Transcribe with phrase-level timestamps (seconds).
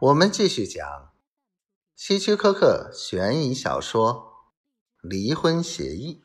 [0.00, 1.12] 我们继续讲
[1.94, 4.34] 希区柯克悬疑小说
[5.08, 6.20] 《离婚协议》。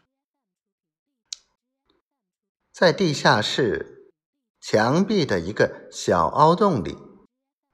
[2.74, 4.12] 在地下室
[4.60, 6.98] 墙壁的一个小凹洞里，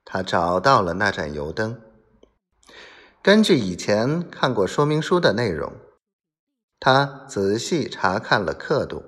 [0.04, 1.80] 他找到了那盏油灯。
[3.22, 5.72] 根据以前看过说明书的内容，
[6.78, 9.02] 他仔细查看了刻度，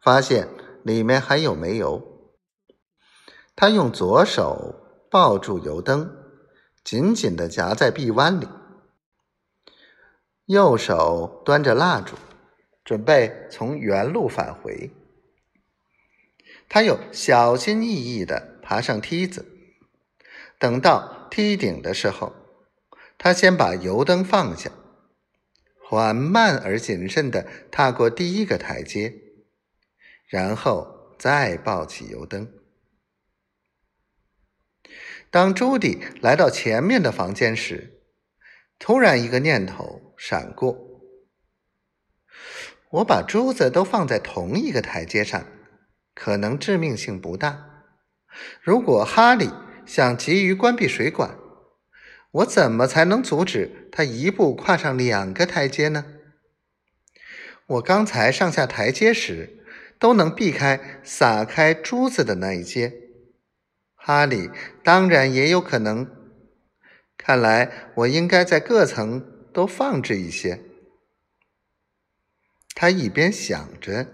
[0.00, 0.48] 发现
[0.82, 2.32] 里面还有煤油。
[3.54, 4.82] 他用左手。
[5.16, 6.14] 抱住油灯，
[6.84, 8.46] 紧紧的夹在臂弯里，
[10.44, 12.16] 右手端着蜡烛，
[12.84, 14.90] 准备从原路返回。
[16.68, 19.46] 他又小心翼翼的爬上梯子，
[20.58, 22.34] 等到梯顶的时候，
[23.16, 24.70] 他先把油灯放下，
[25.82, 29.14] 缓慢而谨慎的踏过第一个台阶，
[30.28, 32.46] 然后再抱起油灯。
[35.36, 38.00] 当朱迪来到前面的房间时，
[38.78, 41.02] 突然一个念头闪过：
[42.88, 45.44] 我把珠子都放在同一个台阶上，
[46.14, 47.84] 可能致命性不大。
[48.62, 49.50] 如果哈利
[49.84, 51.36] 想急于关闭水管，
[52.30, 56.06] 我怎么才能阻止他一步跨上两个台阶呢？
[57.66, 59.62] 我刚才上下台阶时，
[59.98, 63.02] 都能避开撒开珠子的那一阶。
[64.06, 64.52] 哈利
[64.84, 66.08] 当然也有可能。
[67.16, 70.62] 看来我应该在各层都放置一些。
[72.76, 74.06] 他一边想着，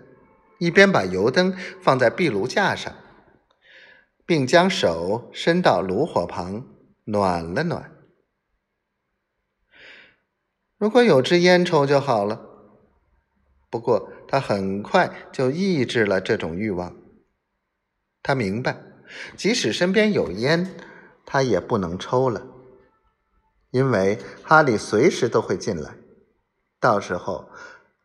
[0.59, 2.97] 一边把油灯放在壁炉架上，
[4.25, 6.67] 并将手伸到炉火旁
[7.05, 7.93] 暖了暖。
[10.79, 12.49] 如果有支烟抽就好了。
[13.69, 16.97] 不过他很快就抑制了这种欲望。
[18.23, 18.92] 他明白。
[19.37, 20.77] 即使身边有烟，
[21.25, 22.47] 他也不能抽了，
[23.71, 25.97] 因为哈利随时都会进来，
[26.81, 27.49] 到时候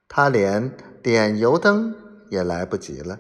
[0.08, 1.96] 他连点油灯
[2.30, 3.20] 也来不及了。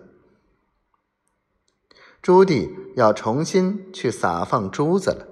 [2.21, 5.27] 朱棣要重新去撒放珠子了。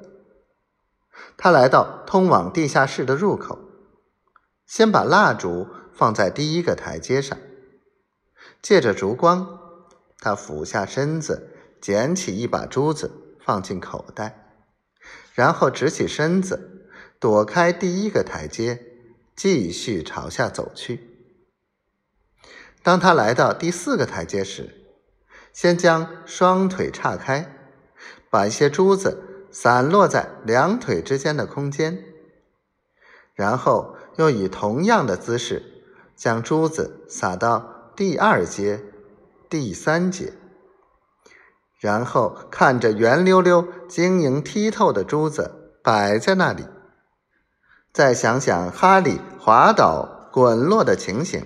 [1.37, 3.59] 他来到通往地下室的入口，
[4.65, 7.37] 先把蜡烛放在第一个台阶上，
[8.61, 9.59] 借着烛光，
[10.19, 11.54] 他俯下身子。
[11.85, 14.57] 捡起一把珠子，放进口袋，
[15.35, 18.81] 然后直起身子，躲开第一个台阶，
[19.35, 20.99] 继续朝下走去。
[22.81, 24.73] 当他来到第四个台阶时，
[25.53, 27.55] 先将双腿岔开，
[28.31, 32.03] 把一些珠子散落在两腿之间的空间，
[33.35, 35.61] 然后又以同样的姿势
[36.15, 38.83] 将珠子撒到第二阶、
[39.47, 40.33] 第三阶。
[41.79, 46.65] 然后看着圆溜溜、晶莹剔透的珠子摆在那里，
[47.93, 51.45] 再想想哈利滑倒、滚落的情形，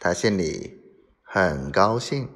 [0.00, 0.80] 他心里
[1.22, 2.28] 很高兴。